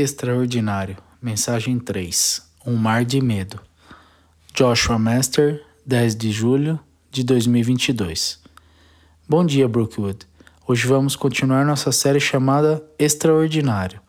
[0.00, 0.96] Extraordinário.
[1.20, 2.40] Mensagem 3.
[2.66, 3.60] Um mar de medo.
[4.54, 6.80] Joshua Master, 10 de julho
[7.10, 8.40] de 2022.
[9.28, 10.26] Bom dia, Brookwood.
[10.66, 14.00] Hoje vamos continuar nossa série chamada Extraordinário.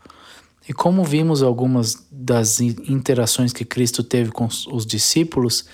[0.67, 5.65] E como vimos algumas das interações que Cristo teve com os discípulos,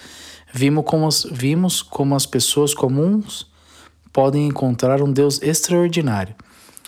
[0.51, 3.45] vimos como as, vimos como as pessoas comuns
[4.11, 6.33] podem encontrar um Deus extraordinário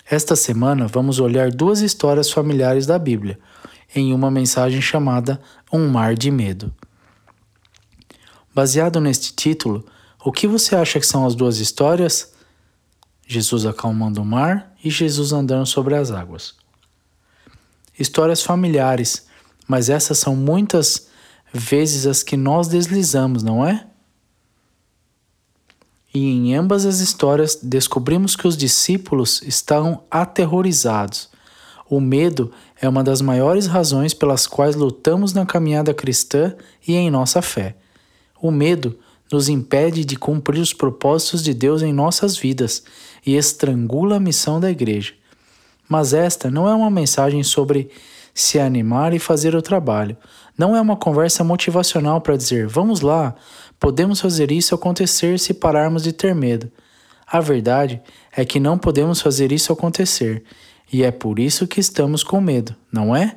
[0.10, 3.40] esta semana vamos olhar duas histórias familiares da Bíblia,
[3.96, 5.40] em uma mensagem chamada
[5.72, 6.74] Um Mar de Medo.
[8.54, 9.86] Baseado neste título,
[10.26, 12.34] o que você acha que são as duas histórias?
[13.28, 16.56] Jesus acalmando o mar e Jesus andando sobre as águas.
[17.98, 19.28] Histórias familiares,
[19.68, 21.08] mas essas são muitas
[21.54, 23.89] vezes as que nós deslizamos, não é?
[26.14, 31.30] E em ambas as histórias descobrimos que os discípulos estavam aterrorizados.
[31.90, 36.56] O medo é uma das maiores razões pelas quais lutamos na caminhada cristã
[36.88, 37.76] e em nossa fé.
[38.42, 38.98] O medo
[39.32, 42.84] nos impede de cumprir os propósitos de Deus em nossas vidas
[43.26, 45.14] e estrangula a missão da igreja.
[45.88, 47.90] Mas esta não é uma mensagem sobre
[48.34, 50.16] se animar e fazer o trabalho.
[50.58, 53.36] Não é uma conversa motivacional para dizer, vamos lá,
[53.80, 56.72] podemos fazer isso acontecer se pararmos de ter medo.
[57.26, 58.02] A verdade
[58.36, 60.44] é que não podemos fazer isso acontecer,
[60.92, 63.36] e é por isso que estamos com medo, não é?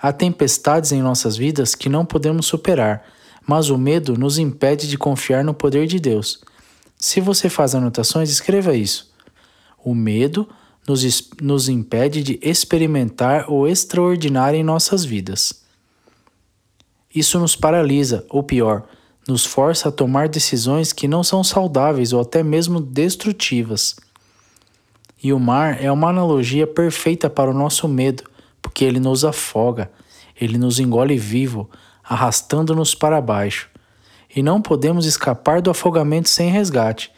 [0.00, 3.04] Há tempestades em nossas vidas que não podemos superar,
[3.46, 6.40] mas o medo nos impede de confiar no poder de Deus.
[6.96, 9.12] Se você faz anotações, escreva isso.
[9.84, 10.48] O medo
[10.86, 15.64] nos, nos impede de experimentar o extraordinário em nossas vidas.
[17.12, 18.86] Isso nos paralisa, ou pior,
[19.28, 23.94] nos força a tomar decisões que não são saudáveis ou até mesmo destrutivas.
[25.22, 28.24] E o mar é uma analogia perfeita para o nosso medo,
[28.62, 29.90] porque ele nos afoga,
[30.40, 31.68] ele nos engole vivo,
[32.02, 33.68] arrastando-nos para baixo.
[34.34, 37.12] E não podemos escapar do afogamento sem resgate.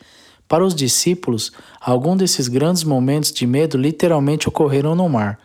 [0.49, 5.39] Para os discípulos, algum desses grandes momentos de medo literalmente ocorreram no mar.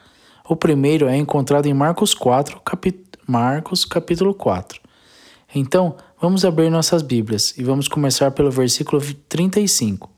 [0.47, 4.79] O primeiro é encontrado em Marcos 4, capi Marcos capítulo 4.
[5.53, 10.09] Então, vamos abrir nossas Bíblias e vamos começar pelo versículo 35.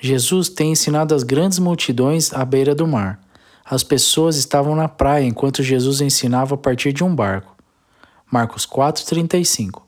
[0.00, 3.20] Jesus tem ensinado as grandes multidões à beira do mar.
[3.64, 7.56] As pessoas estavam na praia enquanto Jesus ensinava a partir de um barco.
[8.30, 9.82] Marcos 4:35.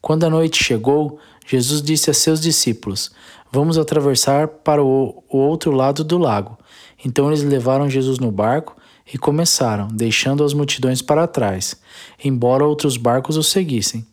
[0.00, 3.10] Quando a noite chegou, Jesus disse a seus discípulos:
[3.50, 6.58] Vamos atravessar para o, o outro lado do lago.
[7.04, 8.76] Então eles levaram Jesus no barco
[9.12, 11.76] e começaram, deixando as multidões para trás,
[12.22, 14.06] embora outros barcos o seguissem.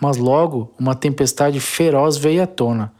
[0.00, 2.92] Mas logo uma tempestade feroz veio à tona,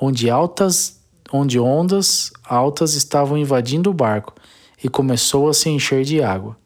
[0.00, 1.00] onde altas,
[1.32, 4.34] onde ondas altas estavam invadindo o barco,
[4.82, 6.56] e começou a se encher de água.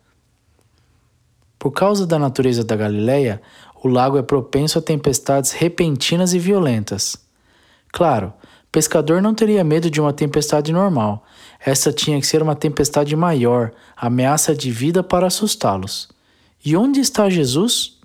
[1.58, 3.40] Por causa da natureza da Galileia,
[3.82, 7.16] o lago é propenso a tempestades repentinas e violentas.
[7.92, 8.32] Claro,
[8.74, 11.24] pescador não teria medo de uma tempestade normal.
[11.64, 16.10] Essa tinha que ser uma tempestade maior, ameaça de vida para assustá-los.
[16.62, 17.98] E onde está Jesus?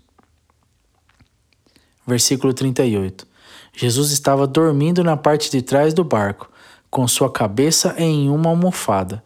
[2.07, 3.27] Versículo 38.
[3.73, 6.49] Jesus estava dormindo na parte de trás do barco,
[6.89, 9.21] com sua cabeça em uma almofada.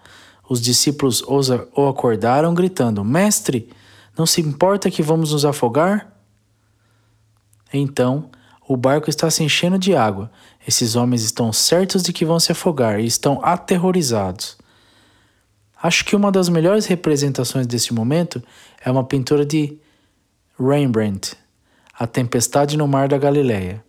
[0.50, 3.70] Os discípulos o acordaram, gritando: Mestre,
[4.18, 6.12] não se importa que vamos nos afogar?
[7.72, 8.30] Então,
[8.68, 10.32] o barco está se enchendo de água.
[10.68, 14.58] Esses homens estão certos de que vão se afogar e estão aterrorizados.
[15.82, 18.42] Acho que uma das melhores representações desse momento
[18.84, 19.78] é uma pintura de
[20.58, 21.36] Rembrandt,
[21.94, 23.84] A Tempestade no Mar da Galileia.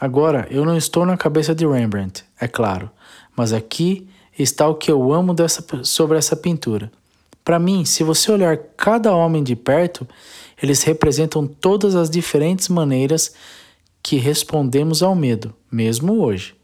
[0.00, 2.90] Agora, eu não estou na cabeça de Rembrandt, é claro,
[3.36, 6.90] mas aqui está o que eu amo dessa, sobre essa pintura.
[7.44, 10.08] Para mim, se você olhar cada homem de perto,
[10.60, 13.32] eles representam todas as diferentes maneiras
[14.02, 16.54] que respondemos ao medo, mesmo hoje.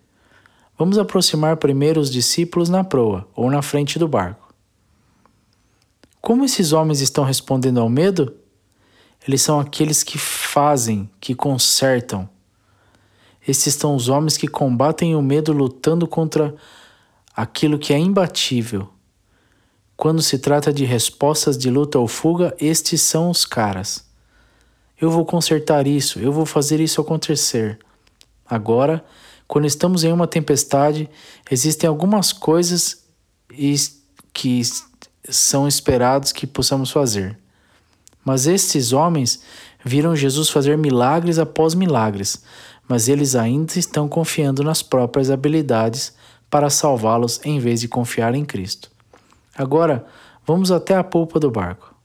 [0.79, 4.55] Vamos aproximar primeiro os discípulos na proa ou na frente do barco.
[6.21, 8.35] Como esses homens estão respondendo ao medo?
[9.27, 12.29] Eles são aqueles que fazem, que consertam.
[13.47, 16.55] Esses são os homens que combatem o medo lutando contra
[17.35, 18.91] aquilo que é imbatível,
[19.97, 24.06] quando se trata de respostas de luta ou fuga, estes são os caras.
[25.01, 27.79] Eu vou consertar isso, eu vou fazer isso acontecer.
[28.49, 29.05] Agora,
[29.47, 31.09] quando estamos em uma tempestade,
[31.51, 33.05] existem algumas coisas
[34.33, 34.63] que
[35.29, 37.39] são esperados que possamos fazer.
[38.25, 39.43] Mas estes homens
[39.85, 42.43] viram Jesus fazer milagres após milagres,
[42.89, 46.15] mas eles ainda estão confiando nas próprias habilidades
[46.51, 48.91] para salvá-los em vez de confiar em Cristo.
[49.57, 50.07] Agora,
[50.45, 51.96] vamos até a polpa do barco.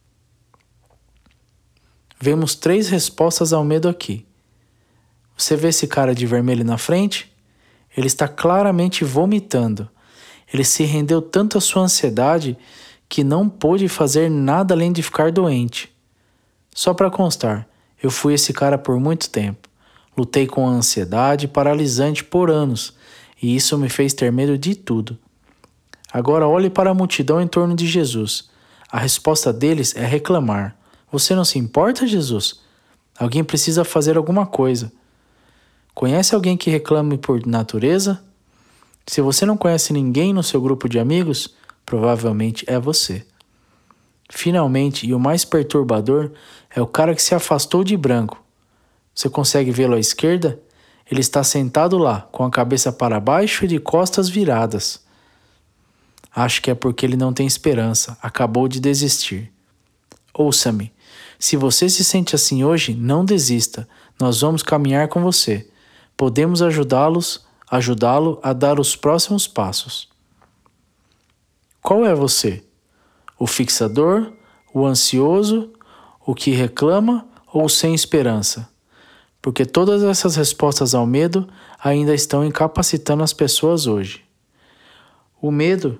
[2.23, 4.27] Vemos três respostas ao medo aqui.
[5.35, 7.33] Você vê esse cara de vermelho na frente?
[7.97, 9.89] Ele está claramente vomitando.
[10.53, 12.55] Ele se rendeu tanto à sua ansiedade
[13.09, 15.91] que não pôde fazer nada além de ficar doente.
[16.75, 17.67] Só para constar,
[18.03, 19.67] eu fui esse cara por muito tempo.
[20.15, 22.95] Lutei com a ansiedade paralisante por anos,
[23.41, 25.17] e isso me fez ter medo de tudo.
[26.13, 28.47] Agora olhe para a multidão em torno de Jesus.
[28.91, 30.77] A resposta deles é reclamar.
[31.11, 32.61] Você não se importa, Jesus?
[33.19, 34.91] Alguém precisa fazer alguma coisa.
[35.93, 38.23] Conhece alguém que reclame por natureza?
[39.05, 41.53] Se você não conhece ninguém no seu grupo de amigos,
[41.85, 43.25] provavelmente é você.
[44.29, 46.31] Finalmente, e o mais perturbador,
[46.73, 48.41] é o cara que se afastou de branco.
[49.13, 50.57] Você consegue vê-lo à esquerda?
[51.09, 55.03] Ele está sentado lá, com a cabeça para baixo e de costas viradas.
[56.33, 59.51] Acho que é porque ele não tem esperança, acabou de desistir.
[60.33, 60.93] Ouça-me.
[61.41, 63.89] Se você se sente assim hoje, não desista.
[64.19, 65.67] Nós vamos caminhar com você.
[66.15, 70.07] Podemos ajudá-los, ajudá-lo a dar os próximos passos.
[71.81, 72.63] Qual é você?
[73.39, 74.31] O fixador,
[74.71, 75.73] o ansioso,
[76.23, 78.69] o que reclama ou sem esperança?
[79.41, 81.49] Porque todas essas respostas ao medo
[81.83, 84.23] ainda estão incapacitando as pessoas hoje.
[85.41, 85.99] O medo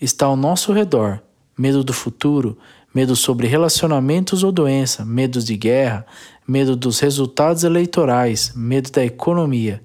[0.00, 1.20] está ao nosso redor
[1.58, 2.56] medo do futuro,
[2.98, 6.04] medo sobre relacionamentos ou doença, medos de guerra,
[6.48, 9.80] medo dos resultados eleitorais, medo da economia.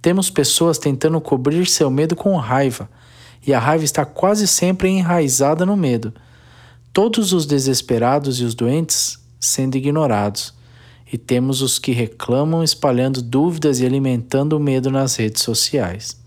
[0.00, 2.88] Temos pessoas tentando cobrir seu medo com raiva,
[3.46, 6.14] e a raiva está quase sempre enraizada no medo.
[6.94, 10.54] Todos os desesperados e os doentes sendo ignorados,
[11.12, 16.18] e temos os que reclamam espalhando dúvidas e alimentando o medo nas redes sociais.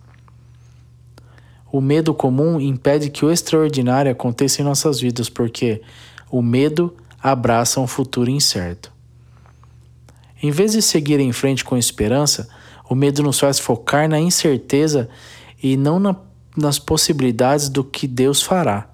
[1.71, 5.81] O medo comum impede que o extraordinário aconteça em nossas vidas, porque
[6.29, 8.91] o medo abraça um futuro incerto.
[10.41, 12.49] Em vez de seguir em frente com esperança,
[12.89, 15.07] o medo nos faz focar na incerteza
[15.61, 16.15] e não na
[16.55, 18.87] nas possibilidades do que Deus fará.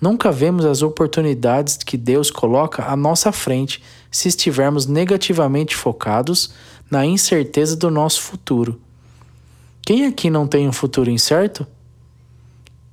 [0.00, 6.52] Nunca vemos as oportunidades que Deus coloca à nossa frente se estivermos negativamente focados
[6.90, 8.80] na incerteza do nosso futuro.
[9.82, 11.66] Quem aqui não tem um futuro incerto?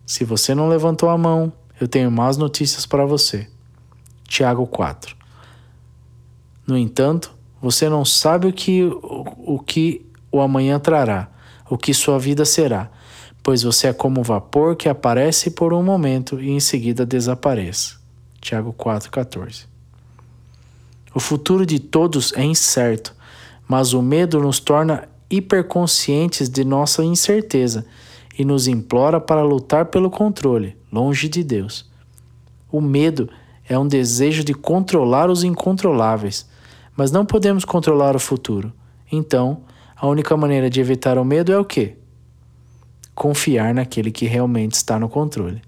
[0.10, 3.48] Se você não levantou a mão, eu tenho más notícias para você.
[4.28, 5.16] Tiago 4.
[6.66, 11.30] No entanto, você não sabe o que o, o que o amanhã trará,
[11.70, 12.90] o que sua vida será
[13.44, 17.96] pois você é como vapor que aparece por um momento e em seguida desaparece.
[18.40, 19.66] Tiago 4,14.
[21.14, 23.16] O futuro de todos é incerto,
[23.68, 27.86] mas o medo nos torna hiperconscientes de nossa incerteza
[28.40, 31.88] e nos implora para lutar pelo controle, longe de Deus.
[32.72, 33.30] O medo
[33.68, 36.50] é um desejo de controlar os incontroláveis,
[36.96, 38.74] mas não podemos controlar o futuro.
[39.12, 39.62] Então,
[39.96, 42.00] a única maneira de evitar o medo é o quê?
[43.20, 45.62] confiar naquele que realmente está no controle.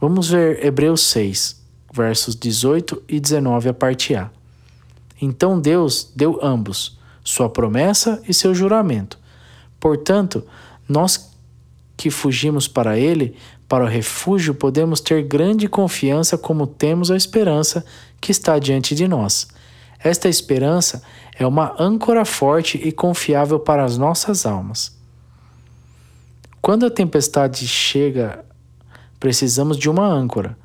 [0.00, 4.30] Vamos ver Hebreus 6, versos 18 e 19, a parte A.
[5.20, 9.18] Então Deus deu ambos, sua promessa e seu juramento.
[9.78, 10.42] Portanto,
[10.88, 11.29] nós
[12.00, 13.36] que fugimos para ele,
[13.68, 17.84] para o refúgio, podemos ter grande confiança como temos a esperança
[18.18, 19.48] que está diante de nós.
[19.98, 21.02] Esta esperança
[21.38, 24.98] é uma âncora forte e confiável para as nossas almas.
[26.62, 28.46] Quando a tempestade chega,
[29.18, 30.56] precisamos de uma âncora.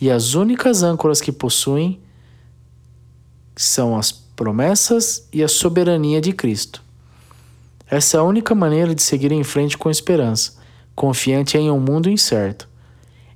[0.00, 2.00] E as únicas âncoras que possuem
[3.56, 6.80] são as promessas e a soberania de Cristo.
[7.90, 10.55] Essa é a única maneira de seguir em frente com esperança,
[10.96, 12.66] confiante em um mundo incerto.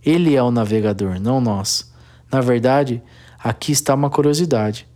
[0.04, 1.92] Ele é o navegador, não nós.
[2.32, 3.02] Na verdade,
[3.38, 4.88] aqui está uma curiosidade.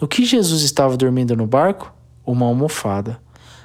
[0.00, 1.92] No que Jesus estava dormindo no barco?
[2.24, 3.18] Uma almofada.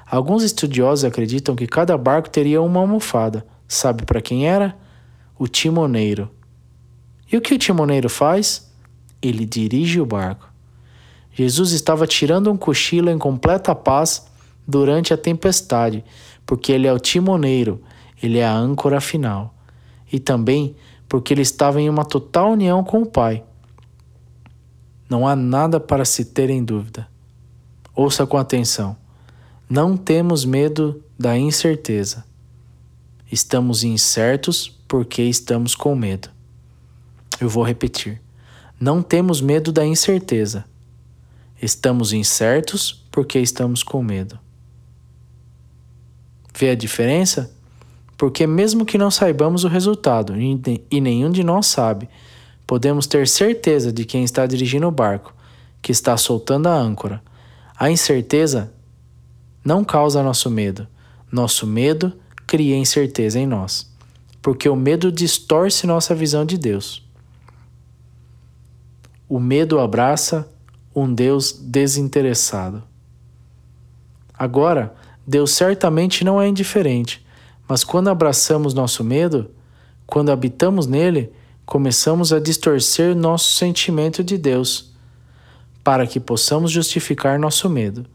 [0.10, 3.46] Alguns estudiosos acreditam que cada barco teria uma almofada.
[3.68, 4.76] Sabe para quem era?
[5.38, 6.32] O timoneiro.
[7.30, 8.72] E o que o timoneiro faz?
[9.22, 10.48] Ele dirige o barco.
[11.34, 14.26] Jesus estava tirando um cochilo em completa paz
[14.66, 16.04] durante a tempestade,
[16.46, 17.82] porque ele é o timoneiro,
[18.22, 19.54] ele é a âncora final.
[20.12, 20.76] E também
[21.08, 23.44] porque ele estava em uma total união com o Pai.
[25.10, 27.08] Não há nada para se ter em dúvida.
[27.96, 28.98] Ouça com atenção.
[29.70, 32.26] Não temos medo da incerteza.
[33.32, 36.30] Estamos incertos porque estamos com medo.
[37.40, 38.22] Eu vou repetir.
[38.80, 40.66] Não temos medo da incerteza.
[41.62, 44.40] Estamos incertos porque estamos com medo.
[46.56, 47.52] Vê a diferença?
[48.18, 52.10] Porque, mesmo que não saibamos o resultado, e nenhum de nós sabe,
[52.66, 55.34] podemos ter certeza de quem está dirigindo o barco,
[55.82, 57.22] que está soltando a âncora.
[57.78, 58.74] A incerteza
[59.64, 60.88] não causa nosso medo.
[61.32, 62.14] Nosso medo
[62.48, 63.94] cria incerteza em nós,
[64.42, 67.06] porque o medo distorce nossa visão de Deus.
[69.30, 70.50] O medo abraça
[70.96, 72.82] um Deus desinteressado.
[74.34, 74.96] Agora,
[75.28, 77.27] Deus certamente não é indiferente,
[77.68, 79.52] mas quando abraçamos nosso medo,
[80.06, 81.32] quando habitamos nele,
[81.66, 84.94] começamos a distorcer nosso sentimento de Deus,
[85.84, 88.06] para que possamos justificar nosso medo.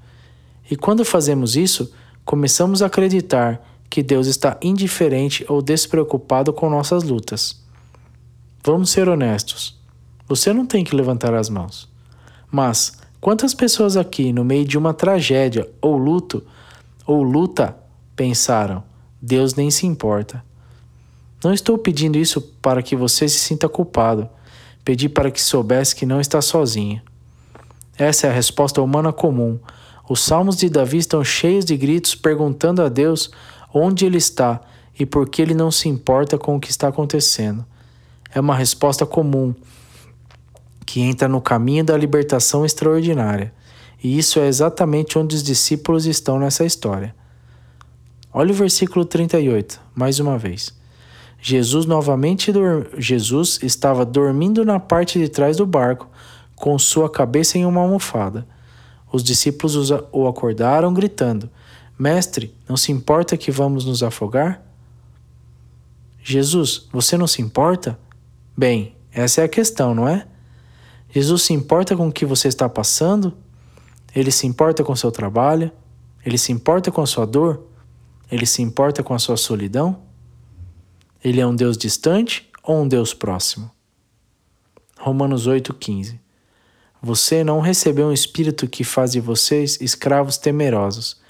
[0.71, 1.93] E quando fazemos isso,
[2.25, 7.63] começamos a acreditar que Deus está indiferente ou despreocupado com nossas lutas.
[8.65, 9.79] Vamos ser honestos.
[10.27, 11.91] Você não tem que levantar as mãos.
[12.51, 16.43] Mas quantas pessoas aqui, no meio de uma tragédia ou luto
[17.07, 17.77] ou luta,
[18.17, 18.83] pensaram:
[19.25, 20.45] Deus nem se importa?
[21.45, 24.29] Não estou pedindo isso para que você se sinta culpado.
[24.85, 27.01] Pedi para que soubesse que não está sozinho.
[27.97, 29.61] Essa é a resposta humana comum.
[30.09, 33.31] Os salmos de Davi estão cheios de gritos perguntando a Deus
[33.73, 34.61] onde ele está
[34.99, 37.65] e por que ele não se importa com o que está acontecendo.
[38.35, 39.55] É uma resposta comum
[40.85, 43.55] que entra no caminho da libertação extraordinária.
[44.03, 47.15] E isso é exatamente onde os discípulos estão nessa história.
[48.35, 50.73] Olha o versículo 38, mais uma vez.
[51.39, 52.51] Jesus novamente
[52.97, 56.09] Jesus estava dormindo na parte de trás do barco,
[56.57, 58.47] com sua cabeça em uma almofada.
[59.13, 61.51] Os discípulos o acordaram, gritando:
[61.99, 64.63] Mestre, não se importa que vamos nos afogar?
[66.23, 67.99] Jesus, você não se importa?
[68.57, 70.27] Bem, essa é a questão, não é?
[71.11, 73.35] Jesus se importa com o que você está passando?
[74.17, 75.71] Ele se importa com seu trabalho?
[76.25, 77.72] Ele se importa com a sua dor?
[78.33, 80.01] Ele se importa com a sua solidão?
[81.23, 83.71] Ele é um Deus distante ou um Deus próximo?
[84.99, 86.19] Romanos 8,15
[87.03, 91.21] Você não recebeu um espírito que faz de vocês escravos temerosos.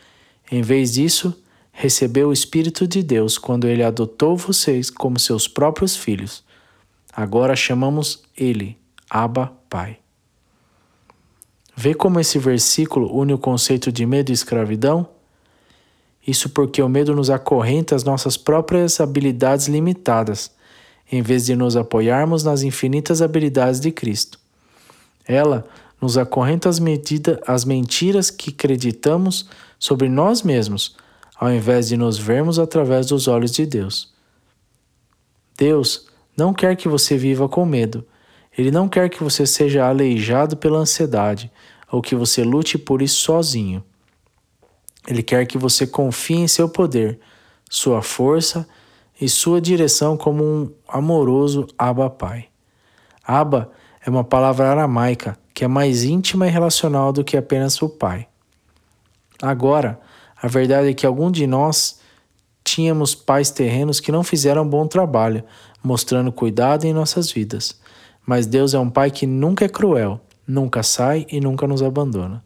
[0.49, 1.37] Em vez disso,
[1.73, 6.45] recebeu o Espírito de Deus quando ele adotou vocês como seus próprios filhos.
[7.13, 8.79] Agora chamamos ele
[9.11, 9.99] Abba Pai.
[11.75, 15.09] Vê como esse versículo une o conceito de medo e escravidão?
[16.27, 20.51] Isso porque o medo nos acorrenta às nossas próprias habilidades limitadas,
[21.11, 24.39] em vez de nos apoiarmos nas infinitas habilidades de Cristo.
[25.27, 25.67] Ela
[26.01, 29.49] nos acorrenta às, medida, às mentiras que acreditamos
[29.79, 30.97] sobre nós mesmos,
[31.37, 34.13] ao invés de nos vermos através dos olhos de Deus.
[35.57, 38.07] Deus não quer que você viva com medo.
[38.57, 41.51] Ele não quer que você seja aleijado pela ansiedade
[41.91, 43.83] ou que você lute por isso sozinho.
[45.07, 47.19] Ele quer que você confie em seu poder,
[47.69, 48.67] sua força
[49.21, 52.47] e sua direção como um amoroso Abba Pai.
[53.25, 53.71] Abba
[54.05, 58.27] é uma palavra aramaica que é mais íntima e relacional do que apenas o Pai.
[59.41, 60.01] Agora,
[60.41, 62.01] a verdade é que algum de nós
[62.65, 65.45] tínhamos pais terrenos que não fizeram bom trabalho,
[65.83, 67.79] mostrando cuidado em nossas vidas.
[68.25, 72.43] Mas Deus é um Pai que nunca é cruel, nunca sai e nunca nos abandona.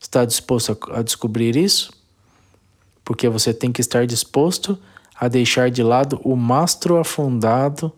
[0.00, 1.90] Está disposto a descobrir isso?
[3.04, 4.78] Porque você tem que estar disposto
[5.14, 7.92] a deixar de lado o mastro afundado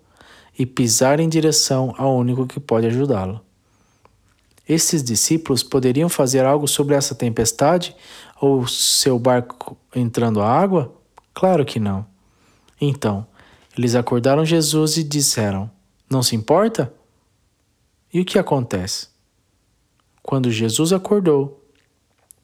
[0.58, 3.40] e pisar em direção ao único que pode ajudá-lo.
[4.68, 7.96] Esses discípulos poderiam fazer algo sobre essa tempestade
[8.40, 10.92] ou seu barco entrando à água?
[11.32, 12.04] Claro que não.
[12.80, 13.26] Então,
[13.76, 15.70] eles acordaram Jesus e disseram:
[16.10, 16.92] Não se importa?
[18.12, 19.08] E o que acontece?
[20.22, 21.57] Quando Jesus acordou,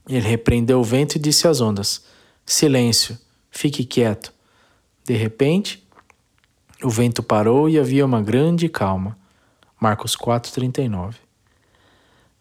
[0.08, 2.04] ele repreendeu o vento e disse às ondas:
[2.44, 3.18] Silêncio,
[3.50, 4.32] fique quieto.
[5.04, 5.86] De repente,
[6.82, 9.16] o vento parou e havia uma grande calma.
[9.80, 11.16] Marcos 4:39.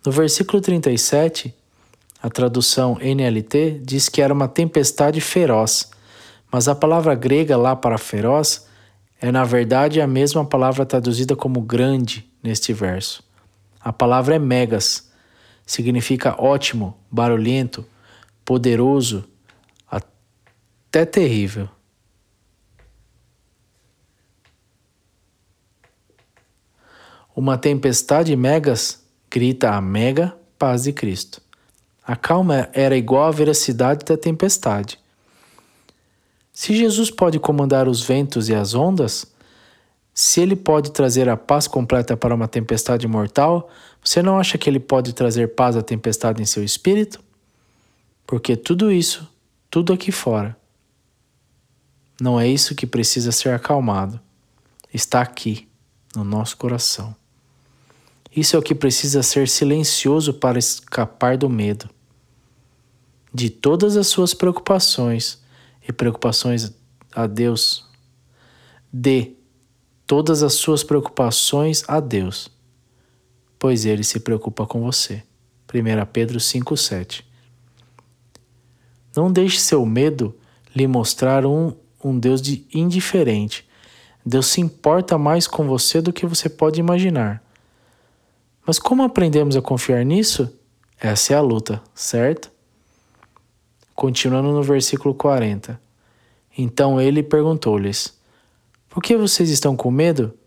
[0.05, 1.53] No versículo 37,
[2.22, 5.91] a tradução NLT diz que era uma tempestade feroz,
[6.51, 8.67] mas a palavra grega lá para feroz
[9.22, 13.24] é na verdade a mesma palavra traduzida como grande neste verso.
[13.79, 15.10] A palavra é megas,
[15.65, 17.86] significa ótimo, barulhento,
[18.46, 19.24] poderoso,
[19.89, 21.70] até terrível.
[27.36, 31.41] Uma tempestade megas grita a mega paz de Cristo.
[32.05, 35.00] A calma era igual à veracidade da tempestade.
[36.51, 39.33] Se Jesus pode comandar os ventos e as ondas,
[40.13, 43.70] se ele pode trazer a paz completa para uma tempestade mortal,
[44.03, 47.20] você não acha que ele pode trazer paz à tempestade em seu espírito?
[48.27, 49.27] Porque tudo isso,
[49.70, 50.55] tudo aqui fora,
[52.22, 54.20] não é isso que precisa ser acalmado.
[54.93, 55.67] Está aqui,
[56.15, 57.15] no nosso coração.
[58.36, 61.89] Isso é o que precisa ser silencioso para escapar do medo.
[63.34, 65.41] De todas as suas preocupações
[65.88, 66.72] e preocupações
[67.15, 67.88] a Deus,
[68.91, 69.34] dê
[70.05, 72.50] todas as suas preocupações a Deus,
[73.57, 75.24] pois Ele se preocupa com você.
[75.74, 77.24] 1 Pedro 5,7
[79.15, 80.36] Não deixe seu medo
[80.75, 83.67] lhe mostrar um, um Deus de indiferente.
[84.25, 87.43] Deus se importa mais com você do que você pode imaginar.
[88.65, 90.50] Mas como aprendemos a confiar nisso?
[91.00, 92.50] Essa é a luta, certo?
[93.93, 95.79] Continuando no versículo 40.
[96.57, 98.17] Então ele perguntou-lhes:
[98.93, 100.38] Por que vocês estão com medo?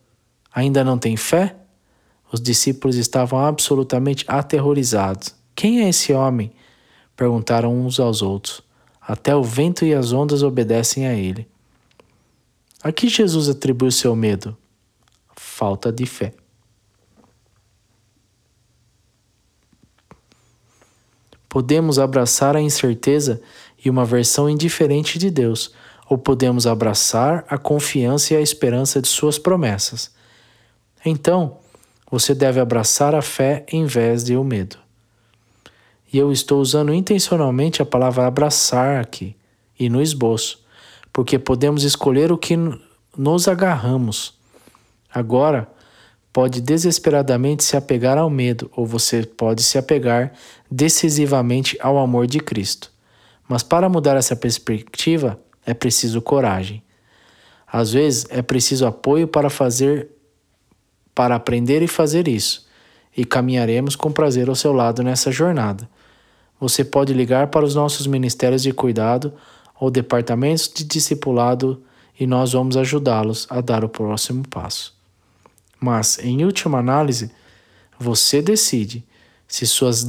[0.55, 1.57] Ainda não têm fé?
[2.31, 5.35] Os discípulos estavam absolutamente aterrorizados.
[5.53, 6.53] Quem é esse homem?
[7.17, 8.63] Perguntaram uns aos outros.
[9.01, 11.49] Até o vento e as ondas obedecem a ele.
[12.85, 14.57] A que Jesus atribui o seu medo?
[15.35, 16.33] Falta de fé.
[21.49, 23.43] Podemos abraçar a incerteza
[23.85, 25.75] e uma versão indiferente de Deus,
[26.09, 30.15] ou podemos abraçar a confiança e a esperança de Suas promessas.
[31.05, 31.59] Então,
[32.11, 34.79] você deve abraçar a fé em vez de o medo.
[36.13, 39.37] E eu estou usando intencionalmente a palavra abraçar aqui
[39.79, 40.65] e no esboço,
[41.13, 42.57] porque podemos escolher o que
[43.17, 44.35] nos agarramos.
[45.13, 45.69] Agora,
[46.33, 50.33] pode desesperadamente se apegar ao medo, ou você pode se apegar
[50.71, 52.93] decisivamente ao amor de Cristo.
[53.49, 56.83] Mas para mudar essa perspectiva, é preciso coragem.
[57.67, 60.09] Às vezes é preciso apoio para fazer
[61.15, 62.67] para aprender e fazer isso,
[63.17, 65.89] e caminharemos com prazer ao seu lado nessa jornada.
[66.61, 69.33] Você pode ligar para os nossos ministérios de cuidado
[69.81, 71.83] ou departamentos de discipulado
[72.21, 74.95] e nós vamos ajudá-los a dar o próximo passo.
[75.81, 77.31] Mas, em última análise,
[77.99, 79.05] você decide
[79.49, 80.05] se suas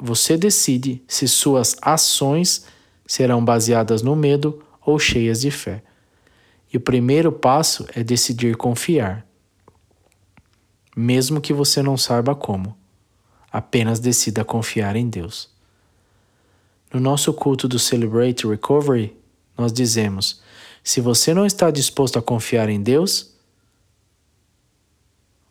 [0.00, 2.64] você decide se suas ações
[3.08, 5.82] serão baseadas no medo ou cheias de fé.
[6.70, 9.26] E o primeiro passo é decidir confiar.
[10.94, 12.76] Mesmo que você não saiba como,
[13.50, 15.48] apenas decida confiar em Deus.
[16.92, 19.16] No nosso culto do Celebrate Recovery,
[19.56, 20.42] nós dizemos:
[20.84, 23.34] se você não está disposto a confiar em Deus,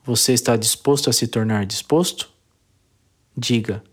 [0.03, 2.29] você está disposto a se tornar disposto?
[3.35, 3.83] Diga: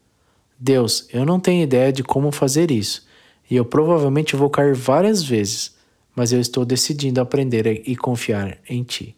[0.59, 3.07] Deus, eu não tenho ideia de como fazer isso
[3.51, 5.75] e eu provavelmente vou cair várias vezes,
[6.15, 9.17] mas eu estou decidindo aprender e confiar em Ti.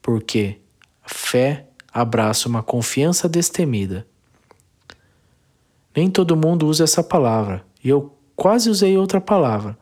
[0.00, 0.58] Porque
[1.04, 4.06] fé abraça uma confiança destemida.
[5.94, 9.76] Nem todo mundo usa essa palavra, e eu quase usei outra palavra,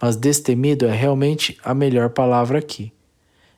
[0.00, 2.92] mas destemido é realmente a melhor palavra aqui.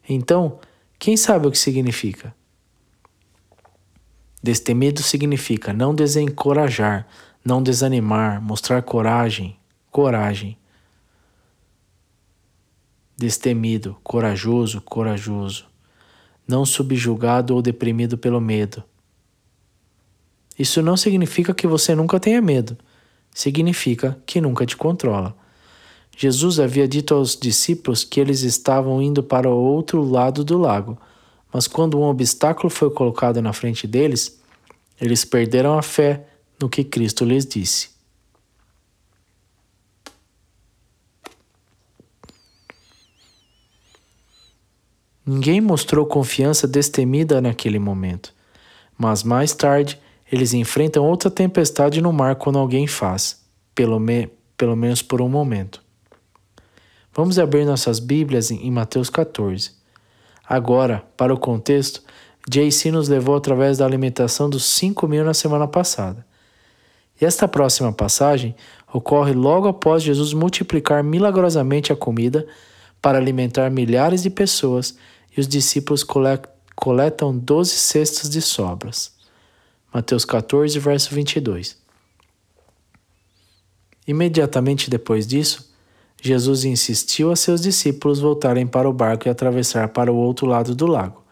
[0.09, 0.61] Então,
[0.99, 2.35] quem sabe o que significa?
[4.43, 7.07] Destemido significa não desencorajar,
[7.49, 9.57] não desanimar, mostrar coragem,
[9.91, 10.59] coragem.
[13.17, 15.65] Destemido, corajoso, corajoso.
[16.47, 18.85] Não subjugado ou deprimido pelo medo.
[20.59, 22.77] Isso não significa que você nunca tenha medo.
[23.33, 25.35] Significa que nunca te controla.
[26.15, 30.99] Jesus havia dito aos discípulos que eles estavam indo para o outro lado do lago,
[31.51, 34.39] mas quando um obstáculo foi colocado na frente deles,
[35.01, 36.28] eles perderam a fé
[36.61, 37.91] no que Cristo lhes disse.
[45.25, 48.33] Ninguém mostrou confiança destemida naquele momento,
[48.97, 50.01] mas mais tarde
[50.33, 53.43] eles enfrentam outra tempestade no mar quando alguém faz,
[53.75, 55.83] pelo, me, pelo menos por um momento.
[57.13, 59.73] Vamos abrir nossas Bíblias em Mateus 14.
[60.49, 62.03] Agora, para o contexto,
[62.49, 66.25] JC nos levou através da alimentação dos 5 mil na semana passada.
[67.21, 68.55] Esta próxima passagem
[68.93, 72.47] ocorre logo após Jesus multiplicar milagrosamente a comida
[73.03, 74.97] para alimentar milhares de pessoas
[75.37, 76.05] e os discípulos
[76.75, 79.13] coletam 12 cestos de sobras.
[79.93, 81.77] Mateus 14, verso 22.
[84.07, 85.69] Imediatamente depois disso,
[86.21, 90.75] Jesus insistiu a seus discípulos voltarem para o barco e atravessar para o outro lado
[90.75, 91.23] do lago,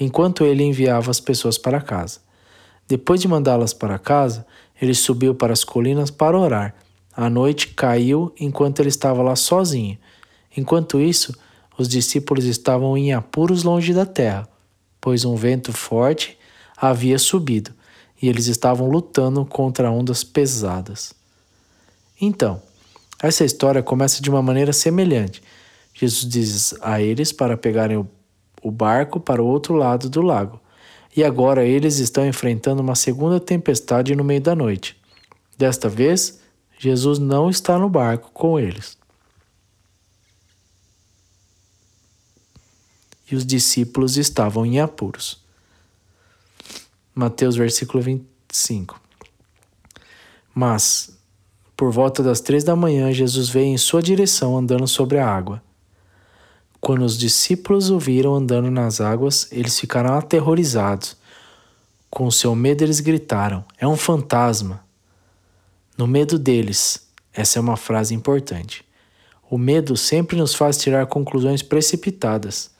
[0.00, 2.20] enquanto ele enviava as pessoas para casa.
[2.88, 4.46] Depois de mandá-las para casa,
[4.80, 6.74] ele subiu para as colinas para orar.
[7.14, 9.98] A noite caiu enquanto ele estava lá sozinho.
[10.56, 11.34] Enquanto isso,
[11.78, 14.48] os discípulos estavam em apuros longe da terra,
[15.00, 16.38] pois um vento forte
[16.76, 17.72] havia subido
[18.20, 21.14] e eles estavam lutando contra ondas pesadas.
[22.20, 22.62] Então,
[23.22, 25.42] Essa história começa de uma maneira semelhante.
[25.94, 30.60] Jesus diz a eles para pegarem o, barco para o outro lado do lago.
[31.16, 35.00] E agora eles estão enfrentando uma segunda tempestade no meio da noite.
[35.56, 36.40] Desta vez,
[36.78, 38.98] Jesus não está no barco com eles.
[43.30, 45.42] E os discípulos estavam em apuros.
[47.14, 49.00] Mateus versículo 25.
[50.54, 51.18] Mas,
[51.74, 55.62] por volta das três da manhã, Jesus veio em sua direção andando sobre a água.
[56.86, 61.16] Quando os discípulos o viram andando nas águas, eles ficaram aterrorizados.
[62.08, 64.84] Com seu medo, eles gritaram: É um fantasma!
[65.98, 68.84] No medo deles, essa é uma frase importante.
[69.50, 72.70] O medo sempre nos faz tirar conclusões precipitadas,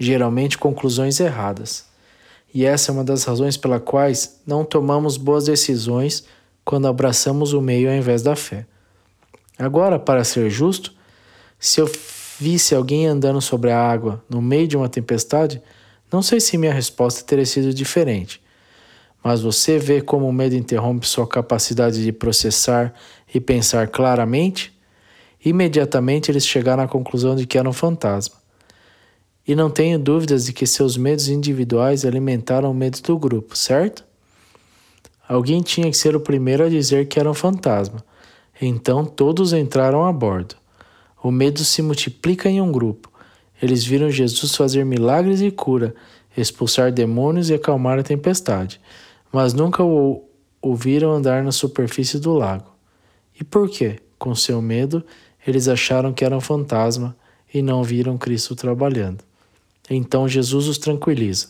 [0.00, 1.84] geralmente conclusões erradas.
[2.52, 6.24] E essa é uma das razões pela quais não tomamos boas decisões
[6.64, 8.66] quando abraçamos o meio ao invés da fé.
[9.56, 10.92] Agora, para ser justo,
[11.56, 11.86] se eu
[12.38, 15.62] visse alguém andando sobre a água no meio de uma tempestade,
[16.12, 18.40] não sei se minha resposta teria sido diferente.
[19.22, 22.92] Mas você vê como o medo interrompe sua capacidade de processar
[23.34, 24.72] e pensar claramente?
[25.44, 28.36] Imediatamente eles chegaram à conclusão de que era um fantasma.
[29.46, 34.04] E não tenho dúvidas de que seus medos individuais alimentaram o medo do grupo, certo?
[35.26, 38.04] Alguém tinha que ser o primeiro a dizer que era um fantasma.
[38.60, 40.56] Então todos entraram a bordo.
[41.24, 43.10] O medo se multiplica em um grupo.
[43.60, 45.92] Eles viram Jesus fazer milagres e cura,
[46.36, 48.80] expulsar demônios e acalmar a tempestade
[49.34, 50.22] mas nunca o
[50.62, 52.72] ouviram andar na superfície do lago.
[53.38, 53.98] E por quê?
[54.16, 55.04] Com seu medo,
[55.44, 57.16] eles acharam que era um fantasma
[57.52, 59.24] e não viram Cristo trabalhando.
[59.90, 61.48] Então Jesus os tranquiliza.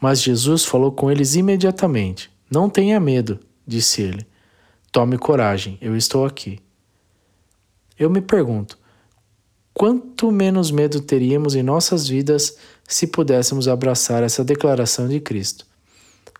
[0.00, 2.28] Mas Jesus falou com eles imediatamente.
[2.50, 4.26] Não tenha medo, disse ele.
[4.90, 6.58] Tome coragem, eu estou aqui.
[7.98, 8.78] Eu me pergunto,
[9.72, 12.56] quanto menos medo teríamos em nossas vidas
[12.86, 15.66] se pudéssemos abraçar essa declaração de Cristo?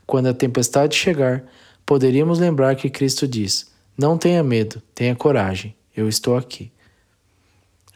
[0.07, 1.45] Quando a tempestade chegar,
[1.85, 6.71] poderíamos lembrar que Cristo diz: Não tenha medo, tenha coragem, eu estou aqui.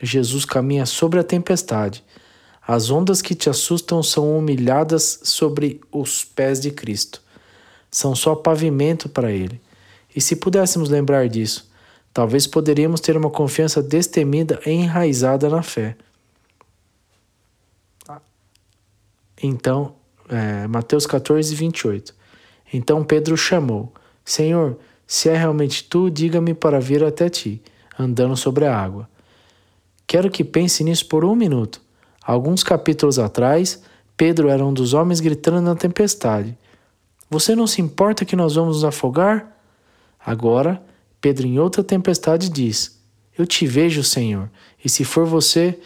[0.02, 2.02] Jesus caminha sobre a tempestade.
[2.66, 7.22] As ondas que te assustam são humilhadas sobre os pés de Cristo.
[7.90, 9.60] São só pavimento para Ele.
[10.14, 11.69] E se pudéssemos lembrar disso,
[12.12, 15.96] talvez poderíamos ter uma confiança destemida e enraizada na fé.
[19.42, 19.94] Então,
[20.28, 22.14] é, Mateus 14, 28.
[22.72, 23.92] Então Pedro chamou:
[24.24, 27.62] Senhor, se é realmente tu, diga-me para vir até ti,
[27.98, 29.08] andando sobre a água.
[30.06, 31.80] Quero que pense nisso por um minuto.
[32.22, 33.82] Alguns capítulos atrás,
[34.16, 36.56] Pedro era um dos homens gritando na tempestade:
[37.28, 39.56] Você não se importa que nós vamos nos afogar?
[40.24, 40.82] Agora,
[41.20, 43.00] Pedro, em outra tempestade, diz:
[43.36, 44.50] Eu te vejo, Senhor,
[44.84, 45.78] e se for você,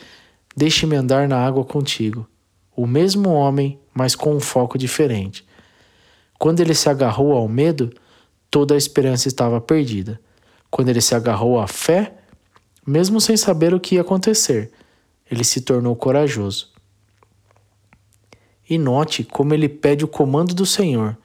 [0.56, 2.26] deixe-me andar na água contigo.
[2.76, 5.46] O mesmo homem mas com um foco diferente.
[6.36, 7.92] Quando ele se agarrou ao medo,
[8.50, 10.20] toda a esperança estava perdida.
[10.68, 12.12] Quando ele se agarrou à fé,
[12.84, 14.72] mesmo sem saber o que ia acontecer,
[15.30, 16.72] ele se tornou corajoso.
[18.68, 21.16] E note como ele pede o comando do Senhor.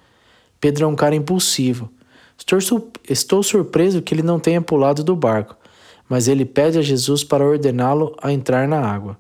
[0.61, 1.91] Pedro é um cara impulsivo.
[3.09, 5.55] Estou surpreso que ele não tenha pulado do barco,
[6.07, 9.17] mas ele pede a Jesus para ordená-lo a entrar na água.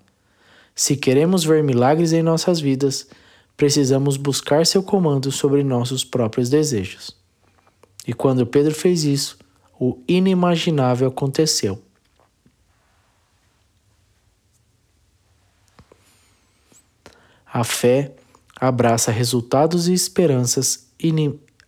[0.73, 3.07] Se queremos ver milagres em nossas vidas,
[3.57, 7.15] precisamos buscar seu comando sobre nossos próprios desejos.
[8.07, 9.37] E quando Pedro fez isso,
[9.79, 11.81] o inimaginável aconteceu.
[17.45, 18.13] A fé
[18.59, 20.87] abraça resultados e esperanças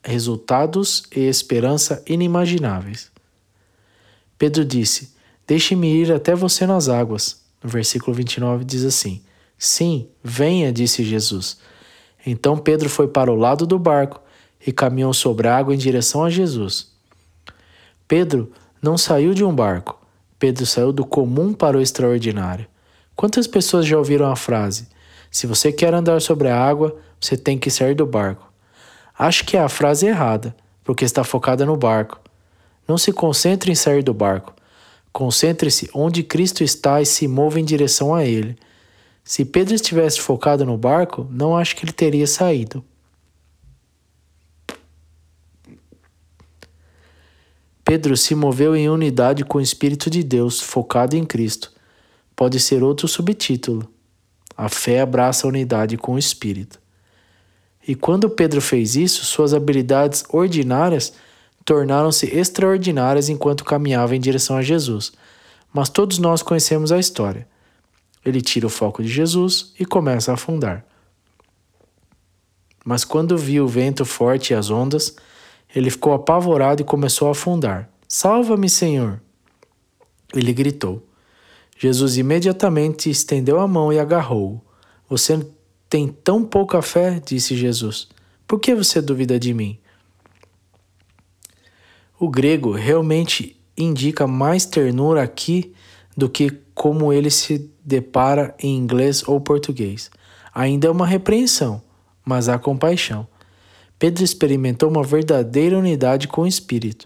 [0.03, 3.11] resultados e esperança inimagináveis.
[4.37, 5.13] Pedro disse:
[5.47, 7.41] Deixe-me ir até você nas águas.
[7.63, 9.21] No versículo 29 diz assim:
[9.57, 11.57] Sim, venha, disse Jesus.
[12.25, 14.21] Então Pedro foi para o lado do barco
[14.65, 16.91] e caminhou sobre a água em direção a Jesus.
[18.07, 19.99] Pedro não saiu de um barco,
[20.37, 22.67] Pedro saiu do comum para o extraordinário.
[23.15, 24.87] Quantas pessoas já ouviram a frase:
[25.29, 28.50] se você quer andar sobre a água, você tem que sair do barco?
[29.21, 32.19] Acho que é a frase errada, porque está focada no barco.
[32.87, 34.51] Não se concentre em sair do barco.
[35.13, 38.57] Concentre-se onde Cristo está e se mova em direção a Ele.
[39.23, 42.83] Se Pedro estivesse focado no barco, não acho que ele teria saído.
[47.85, 51.71] Pedro se moveu em unidade com o Espírito de Deus, focado em Cristo.
[52.35, 53.87] Pode ser outro subtítulo.
[54.57, 56.80] A fé abraça a unidade com o Espírito.
[57.87, 61.13] E quando Pedro fez isso, suas habilidades ordinárias
[61.65, 65.11] tornaram-se extraordinárias enquanto caminhava em direção a Jesus.
[65.73, 67.47] Mas todos nós conhecemos a história.
[68.25, 70.85] Ele tira o foco de Jesus e começa a afundar.
[72.83, 75.15] Mas quando viu o vento forte e as ondas,
[75.75, 77.89] ele ficou apavorado e começou a afundar.
[78.07, 79.21] Salva-me, Senhor!
[80.33, 81.07] Ele gritou.
[81.77, 84.61] Jesus imediatamente estendeu a mão e agarrou-o.
[85.09, 85.39] Você
[85.91, 88.07] tem tão pouca fé, disse Jesus.
[88.47, 89.77] Por que você duvida de mim?
[92.17, 95.73] O grego realmente indica mais ternura aqui
[96.15, 100.09] do que como ele se depara em inglês ou português.
[100.55, 101.81] Ainda é uma repreensão,
[102.23, 103.27] mas há compaixão.
[103.99, 107.05] Pedro experimentou uma verdadeira unidade com o Espírito.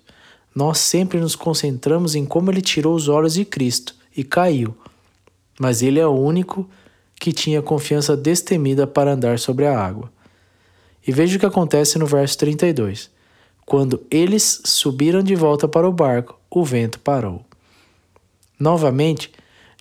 [0.53, 4.77] Nós sempre nos concentramos em como ele tirou os olhos de Cristo e caiu,
[5.59, 6.69] mas ele é o único
[7.19, 10.11] que tinha confiança destemida para andar sobre a água.
[11.05, 13.09] E veja o que acontece no verso 32.
[13.65, 17.43] Quando eles subiram de volta para o barco, o vento parou.
[18.59, 19.31] Novamente,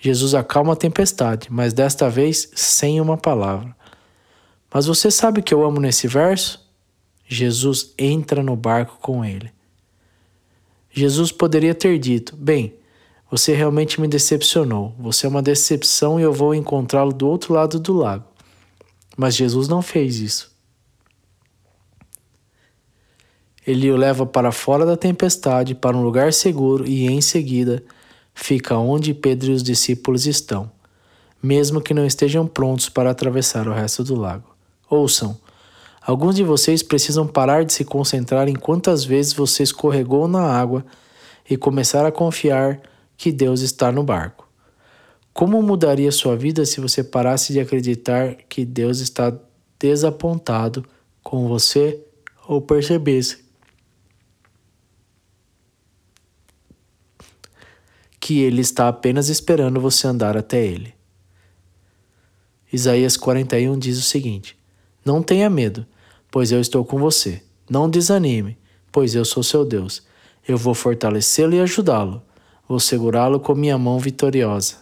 [0.01, 3.75] Jesus acalma a tempestade, mas desta vez sem uma palavra.
[4.73, 6.64] Mas você sabe o que eu amo nesse verso?
[7.27, 9.51] Jesus entra no barco com ele.
[10.90, 12.75] Jesus poderia ter dito: Bem,
[13.30, 14.94] você realmente me decepcionou.
[14.98, 18.24] Você é uma decepção e eu vou encontrá-lo do outro lado do lago.
[19.16, 20.54] Mas Jesus não fez isso.
[23.66, 27.82] Ele o leva para fora da tempestade, para um lugar seguro, e em seguida
[28.34, 30.70] fica onde Pedro e os discípulos estão,
[31.42, 34.54] mesmo que não estejam prontos para atravessar o resto do lago.
[34.90, 35.38] Ouçam,
[36.02, 40.84] alguns de vocês precisam parar de se concentrar em quantas vezes você escorregou na água
[41.48, 42.82] e começar a confiar
[43.16, 44.48] que Deus está no barco.
[45.33, 49.37] Como mudaria sua vida se você parasse de acreditar que Deus está
[49.79, 50.85] desapontado
[51.22, 52.00] com você
[52.46, 53.44] ou percebesse
[58.20, 60.94] que ele está apenas esperando você andar até ele.
[62.72, 64.57] Isaías 41 diz o seguinte:
[65.05, 65.87] Não tenha medo,
[66.31, 67.42] pois eu estou com você.
[67.68, 68.57] Não desanime,
[68.90, 70.03] pois eu sou seu Deus.
[70.48, 72.22] Eu vou fortalecê-lo e ajudá-lo.
[72.68, 74.77] Vou segurá-lo com minha mão vitoriosa.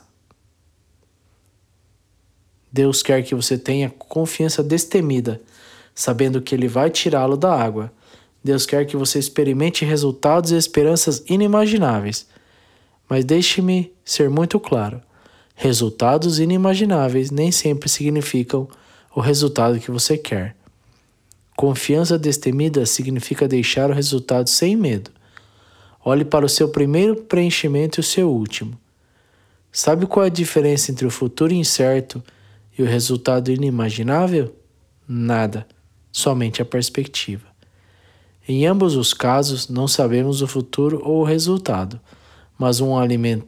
[2.70, 5.40] Deus quer que você tenha confiança destemida,
[5.94, 7.92] sabendo que Ele vai tirá-lo da água.
[8.42, 12.26] Deus quer que você experimente resultados e esperanças inimagináveis
[13.12, 14.98] mas deixe-me ser muito claro:
[15.54, 18.66] resultados inimagináveis nem sempre significam
[19.14, 20.56] o resultado que você quer.
[21.54, 25.10] Confiança destemida significa deixar o resultado sem medo.
[26.04, 28.78] Olhe para o seu primeiro preenchimento e o seu último.
[29.70, 32.22] Sabe qual é a diferença entre o futuro incerto
[32.76, 34.54] e o resultado inimaginável?
[35.06, 35.66] Nada,
[36.10, 37.46] somente a perspectiva.
[38.46, 42.00] Em ambos os casos, não sabemos o futuro ou o resultado
[42.62, 43.42] mas um, aliment...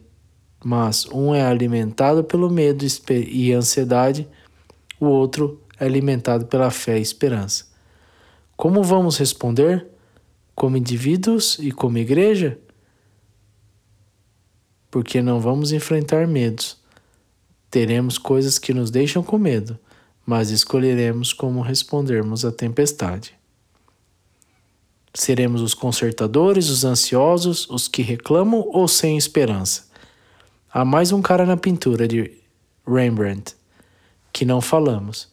[0.61, 4.27] mas um é alimentado pelo medo e ansiedade,
[4.99, 7.65] o outro é alimentado pela fé e esperança.
[8.57, 9.87] Como vamos responder?
[10.55, 12.57] Como indivíduos e como igreja?
[14.89, 16.77] Porque não vamos enfrentar medos.
[17.69, 19.77] Teremos coisas que nos deixam com medo,
[20.25, 23.35] mas escolheremos como respondermos à tempestade.
[25.13, 29.85] Seremos os consertadores, os ansiosos, os que reclamam ou sem esperança?
[30.71, 32.31] Há mais um cara na pintura de
[32.87, 33.55] Rembrandt
[34.31, 35.29] que não falamos.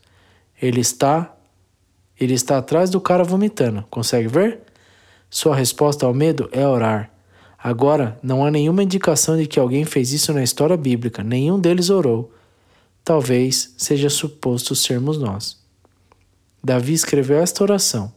[0.61, 1.37] Ele está
[2.19, 3.85] ele está atrás do cara vomitando.
[3.91, 4.61] Consegue ver?
[5.33, 7.11] Sua resposta ao medo é orar.
[7.57, 11.25] Agora, não há nenhuma indicação de que alguém fez isso na história bíblica.
[11.25, 12.31] Nenhum deles orou.
[13.03, 15.59] Talvez seja suposto sermos nós.
[16.63, 18.13] Davi escreveu esta oração.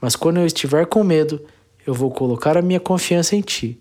[0.00, 1.44] Mas quando eu estiver com medo,
[1.86, 3.78] eu vou colocar a minha confiança em ti.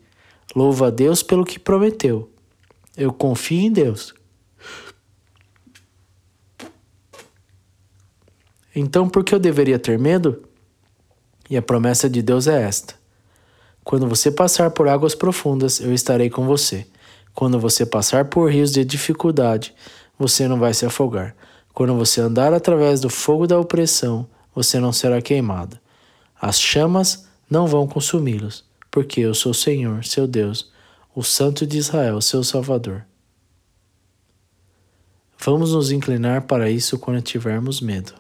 [0.54, 2.30] Louva a Deus pelo que prometeu.
[2.98, 4.14] Eu confio em Deus.
[8.76, 10.47] Então, por que eu deveria ter medo?
[11.50, 12.96] E a promessa de Deus é esta:
[13.84, 16.86] Quando você passar por águas profundas, eu estarei com você.
[17.34, 19.74] Quando você passar por rios de dificuldade,
[20.18, 21.36] você não vai se afogar.
[21.74, 25.78] Quando você andar através do fogo da opressão, você não será queimado.
[26.42, 30.72] As chamas não vão consumi-los, porque eu sou o Senhor, seu Deus,
[31.14, 33.06] o Santo de Israel, seu Salvador.
[35.40, 38.14] Vamos nos inclinar para isso quando tivermos medo.